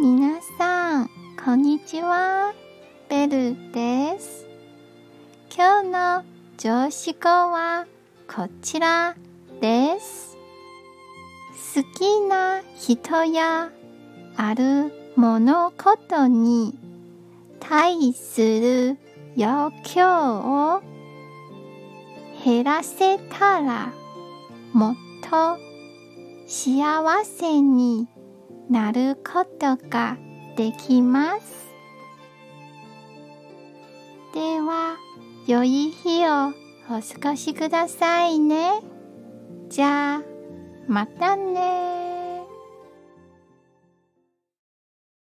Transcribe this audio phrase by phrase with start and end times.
[0.00, 1.10] 皆さん、
[1.44, 2.54] こんにちは。
[3.08, 4.46] ベルです。
[5.52, 6.24] 今日の
[6.56, 7.84] 上司語は
[8.28, 9.16] こちら
[9.60, 10.36] です。
[11.74, 13.72] 好きな人や
[14.36, 16.78] ある物事に
[17.58, 18.98] 対する
[19.34, 20.80] 要求を
[22.44, 23.92] 減らせたら
[24.72, 24.94] もっ
[25.28, 25.58] と
[26.46, 28.06] 幸せに
[28.70, 30.18] なることが
[30.56, 31.68] できます。
[34.34, 34.96] では、
[35.46, 36.48] 良い日を
[36.90, 38.82] お過ごしくださいね。
[39.68, 40.22] じゃあ、
[40.86, 42.17] またね